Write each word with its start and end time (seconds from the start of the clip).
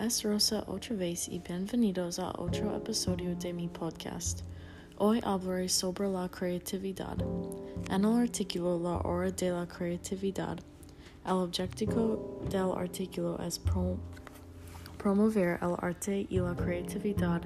es 0.00 0.22
Rosa 0.22 0.64
otra 0.66 0.96
vez 0.96 1.28
y 1.28 1.38
bienvenidos 1.38 2.18
a 2.18 2.30
otro 2.38 2.76
episodio 2.76 3.34
de 3.36 3.52
mi 3.52 3.68
podcast. 3.68 4.42
Hoy 4.98 5.20
hablaré 5.24 5.68
sobre 5.68 6.08
la 6.08 6.28
creatividad. 6.28 7.16
En 7.90 8.04
el 8.04 8.20
artículo 8.20 8.78
La 8.78 8.98
hora 8.98 9.30
de 9.30 9.50
la 9.50 9.66
creatividad, 9.66 10.58
el 11.24 11.32
objetivo 11.32 12.40
del 12.50 12.72
artículo 12.72 13.38
es 13.40 13.58
pro 13.58 13.98
promover 14.98 15.58
el 15.62 15.74
arte 15.78 16.26
y 16.28 16.38
la 16.38 16.54
creatividad 16.54 17.42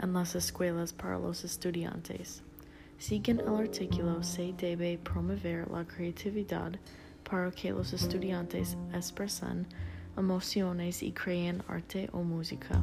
en 0.00 0.12
las 0.12 0.34
escuelas 0.34 0.92
para 0.92 1.18
los 1.18 1.44
estudiantes. 1.44 2.42
Siguen 2.98 3.40
el 3.40 3.54
artículo 3.54 4.22
se 4.22 4.52
debe 4.52 4.98
promover 4.98 5.70
la 5.70 5.84
creatividad 5.84 6.72
para 7.28 7.50
que 7.50 7.72
los 7.72 7.92
estudiantes 7.92 8.76
expresen 8.92 9.66
emociones 10.18 11.02
y 11.02 11.12
creen 11.12 11.62
arte 11.68 12.08
o 12.12 12.22
música. 12.22 12.82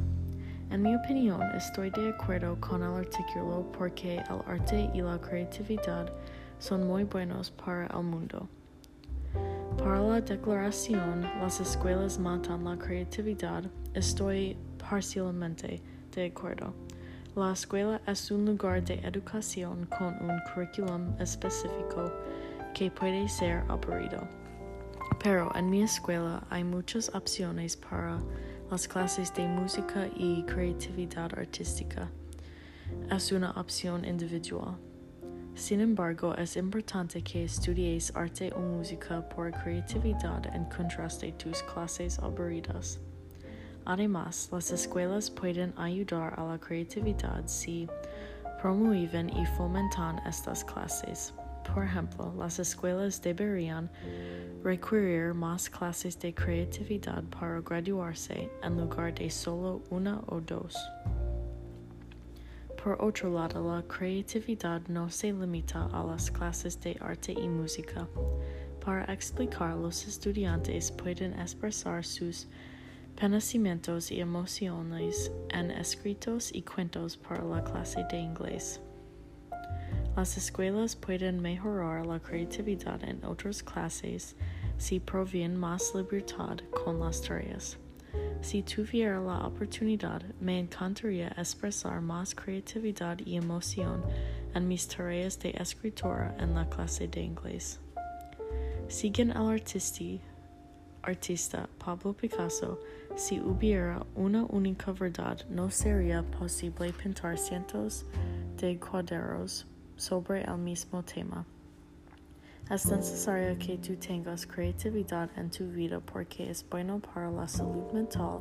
En 0.70 0.82
mi 0.82 0.96
opinión, 0.96 1.40
estoy 1.54 1.90
de 1.90 2.08
acuerdo 2.10 2.58
con 2.60 2.82
el 2.82 2.90
artículo 2.90 3.70
porque 3.78 4.16
el 4.16 4.40
arte 4.46 4.90
y 4.92 5.00
la 5.00 5.20
creatividad 5.20 6.12
son 6.58 6.86
muy 6.86 7.04
buenos 7.04 7.50
para 7.50 7.86
el 7.86 8.02
mundo. 8.02 8.48
Para 9.78 10.00
la 10.00 10.20
declaración, 10.20 11.22
las 11.40 11.60
escuelas 11.60 12.18
matan 12.18 12.64
la 12.64 12.76
creatividad, 12.76 13.62
estoy 13.94 14.56
parcialmente 14.78 15.82
de 16.14 16.26
acuerdo. 16.26 16.74
La 17.36 17.52
escuela 17.52 18.00
es 18.06 18.30
un 18.30 18.46
lugar 18.46 18.82
de 18.82 18.94
educación 18.94 19.86
con 19.98 20.14
un 20.22 20.40
currículum 20.52 21.14
específico 21.20 22.10
que 22.74 22.90
puede 22.90 23.28
ser 23.28 23.62
aburrido. 23.68 24.45
Pero 25.22 25.50
en 25.54 25.70
mi 25.70 25.82
escuela 25.82 26.46
hay 26.50 26.64
muchas 26.64 27.14
opciones 27.14 27.76
para 27.76 28.20
las 28.70 28.86
clases 28.86 29.32
de 29.34 29.46
música 29.46 30.08
y 30.16 30.42
creatividad 30.44 31.32
artística. 31.38 32.08
Es 33.10 33.32
una 33.32 33.50
opción 33.52 34.04
individual. 34.04 34.76
Sin 35.54 35.80
embargo, 35.80 36.34
es 36.36 36.56
importante 36.56 37.22
que 37.22 37.44
estudies 37.44 38.14
arte 38.14 38.52
o 38.54 38.60
música 38.60 39.26
por 39.28 39.50
creatividad 39.52 40.54
en 40.54 40.66
contraste 40.66 41.32
tus 41.32 41.62
clases 41.62 42.18
aburridas. 42.18 43.00
Además, 43.86 44.48
las 44.52 44.70
escuelas 44.70 45.30
pueden 45.30 45.72
ayudar 45.78 46.38
a 46.38 46.44
la 46.44 46.58
creatividad 46.58 47.44
si 47.46 47.88
promueven 48.60 49.30
y 49.30 49.46
fomentan 49.56 50.18
estas 50.26 50.62
clases. 50.64 51.32
Por 51.74 51.84
ejemplo, 51.84 52.32
las 52.38 52.58
escuelas 52.58 53.20
deberían 53.20 53.90
requerir 54.62 55.34
más 55.34 55.68
clases 55.68 56.18
de 56.18 56.34
creatividad 56.34 57.22
para 57.24 57.60
graduarse 57.60 58.50
en 58.62 58.76
lugar 58.76 59.14
de 59.14 59.30
solo 59.30 59.82
una 59.90 60.20
o 60.26 60.40
dos. 60.40 60.76
Por 62.82 63.02
otro 63.02 63.30
lado, 63.32 63.74
la 63.74 63.82
creatividad 63.82 64.80
no 64.88 65.10
se 65.10 65.32
limita 65.32 65.86
a 65.92 66.04
las 66.04 66.30
clases 66.30 66.80
de 66.80 66.96
arte 67.00 67.32
y 67.32 67.48
música. 67.48 68.06
Para 68.84 69.12
explicar, 69.12 69.76
los 69.76 70.06
estudiantes 70.06 70.92
pueden 70.92 71.32
expresar 71.40 72.04
sus 72.04 72.46
pensamientos 73.16 74.12
y 74.12 74.20
emociones 74.20 75.32
en 75.50 75.72
escritos 75.72 76.54
y 76.54 76.62
cuentos 76.62 77.16
para 77.16 77.42
la 77.42 77.64
clase 77.64 78.04
de 78.10 78.18
inglés. 78.18 78.80
Las 80.16 80.38
escuelas 80.38 80.96
pueden 80.96 81.42
mejorar 81.42 82.06
la 82.06 82.18
creatividad 82.18 83.04
en 83.04 83.22
otras 83.22 83.62
clases 83.62 84.34
si 84.78 84.98
proveen 84.98 85.54
más 85.54 85.94
libertad 85.94 86.56
con 86.70 86.98
las 87.00 87.20
tareas. 87.20 87.76
Si 88.40 88.62
tuviera 88.62 89.20
la 89.20 89.46
oportunidad, 89.46 90.22
me 90.40 90.58
encantaría 90.58 91.28
expresar 91.36 92.00
más 92.00 92.34
creatividad 92.34 93.18
y 93.26 93.36
emoción 93.36 94.02
en 94.54 94.66
mis 94.66 94.88
tareas 94.88 95.38
de 95.38 95.50
escritora 95.50 96.34
en 96.38 96.54
la 96.54 96.66
clase 96.66 97.08
de 97.08 97.20
inglés. 97.20 97.78
Siguen 98.88 99.32
el 99.32 99.48
artisti, 99.48 100.22
artista 101.02 101.68
Pablo 101.78 102.14
Picasso, 102.14 102.80
si 103.16 103.38
hubiera 103.38 104.06
una 104.14 104.46
única 104.46 104.92
verdad, 104.92 105.44
no 105.50 105.70
sería 105.70 106.22
posible 106.22 106.90
pintar 106.94 107.36
cientos 107.36 108.06
de 108.56 108.78
cuadros 108.78 109.66
sobre 109.96 110.42
el 110.42 110.58
mismo 110.58 111.02
tema. 111.02 111.44
Es 112.70 112.86
necesario 112.86 113.56
que 113.58 113.78
tú 113.78 113.94
tengas 113.96 114.46
creatividad 114.46 115.30
en 115.36 115.50
tu 115.50 115.68
vida 115.68 116.00
porque 116.00 116.50
es 116.50 116.68
bueno 116.68 117.00
para 117.00 117.30
la 117.30 117.46
salud 117.46 117.92
mental 117.92 118.40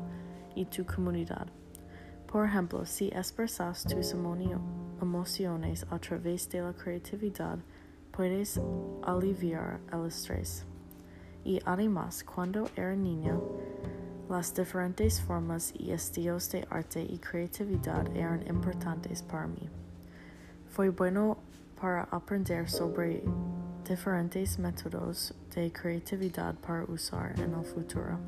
y 0.55 0.65
tu 0.65 0.85
comunidad. 0.85 1.47
Por 2.25 2.45
ejemplo, 2.45 2.85
si 2.85 3.07
expresas 3.09 3.83
tus 3.83 4.13
emociones 5.01 5.85
a 5.91 5.99
través 5.99 6.49
de 6.49 6.61
la 6.61 6.73
creatividad, 6.73 7.59
puedes 8.11 8.59
aliviar 9.03 9.79
el 9.93 10.07
estrés. 10.07 10.65
Y 11.43 11.61
además, 11.63 12.23
cuando 12.23 12.67
era 12.75 12.95
niña, 12.95 13.39
las 14.27 14.55
diferentes 14.55 15.21
formas 15.21 15.71
y 15.77 15.91
estilos 15.91 16.49
de 16.51 16.67
arte 16.71 17.03
y 17.03 17.19
creatividad 17.19 18.07
eran 18.15 18.45
importantes 18.47 19.21
para 19.21 19.45
mí. 19.45 19.69
Fue 20.75 20.89
bueno 20.89 21.37
para 21.79 22.03
aprender 22.11 22.69
sobre 22.69 23.23
diferentes 23.87 24.59
métodos 24.59 25.33
de 25.55 25.71
creatividad 25.71 26.53
para 26.55 26.83
usar 26.83 27.33
en 27.39 27.53
el 27.53 27.63
futuro. 27.63 28.19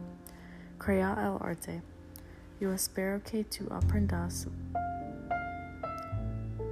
Crea 0.77 1.11
el 1.11 1.45
arte. 1.45 1.81
Yo 2.61 2.71
espero 2.71 3.21
que 3.21 3.43
tú 3.43 3.67
aprendas 3.69 4.47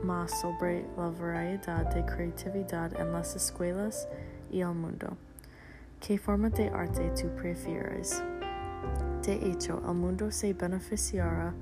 más 0.02 0.40
sobre 0.40 0.85
la 0.96 1.09
variedad 1.09 1.94
de 1.94 2.06
creatividad 2.06 2.97
en 2.97 3.12
las 3.12 3.35
escuelas 3.35 4.08
y 4.50 4.62
el 4.62 4.74
mundo. 4.74 5.18
¿Qué 6.00 6.18
forma 6.18 6.50
de 6.52 6.69
arte 6.69 7.12
tú 7.22 7.28
prefieres? 7.35 8.24
De 9.25 9.34
hecho, 9.52 9.84
el 9.85 9.96
mundo 9.96 10.31
se 10.31 10.53
beneficiará 10.53 11.53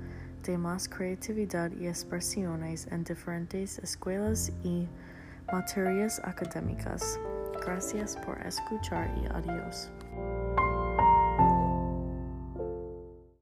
de 0.46 0.58
más 0.58 0.88
creatividad 0.88 1.70
y 1.72 1.86
expresiones 1.86 2.86
en 2.90 3.04
diferentes 3.04 3.78
escuelas 3.78 4.52
y 4.62 4.88
materias 5.52 6.20
académicas. 6.24 7.18
Gracias 7.64 8.16
por 8.24 8.38
escuchar 8.46 9.10
y 9.22 9.26
adiós. 9.26 9.90